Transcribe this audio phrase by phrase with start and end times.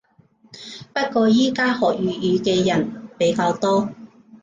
[0.95, 3.89] 不過依家學粵語嘅人比較多